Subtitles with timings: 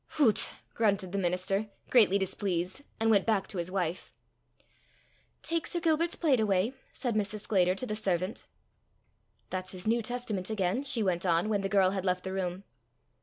[0.17, 4.15] "Hoots!" grunted the minister, greatly displeased, and went back to his wife.
[5.43, 7.41] "Take Sir Gilbert's plate away," said Mrs.
[7.41, 8.47] Sclater to the servant.
[9.51, 12.63] "That's his New Testament again!" she went on, when the girl had left the room.